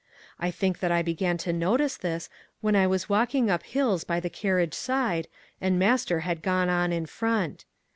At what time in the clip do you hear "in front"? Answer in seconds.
6.91-7.65